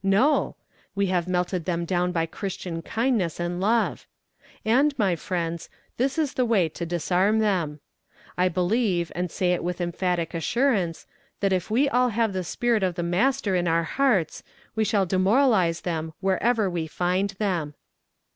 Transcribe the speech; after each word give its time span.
No! 0.03 0.55
We 0.95 1.05
have 1.13 1.27
melted 1.27 1.65
them 1.65 1.85
down 1.85 2.11
by 2.11 2.25
christian 2.25 2.81
kindness 2.81 3.39
and 3.39 3.61
love. 3.61 4.07
And, 4.65 4.97
my 4.97 5.15
friends, 5.15 5.69
this 5.97 6.17
is 6.17 6.33
the 6.33 6.43
way 6.43 6.69
to 6.69 6.87
disarm 6.87 7.37
them. 7.37 7.81
I 8.35 8.49
believe, 8.49 9.11
and 9.13 9.29
say 9.29 9.53
it 9.53 9.63
with 9.63 9.79
emphatic 9.79 10.33
assurance, 10.33 11.05
that 11.39 11.53
if 11.53 11.69
we 11.69 11.87
all 11.87 12.09
have 12.09 12.33
the 12.33 12.43
spirit 12.43 12.81
of 12.81 12.95
the 12.95 13.03
Master 13.03 13.55
in 13.55 13.67
our 13.67 13.83
hearts 13.83 14.41
we 14.75 14.83
shall 14.83 15.05
demoralize 15.05 15.81
them 15.81 16.13
wherever 16.19 16.67
we 16.67 16.87
find 16.87 17.29
them! 17.37 17.75